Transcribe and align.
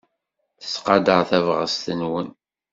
Tettqadar 0.61 1.21
tabɣest-nwen. 1.29 2.29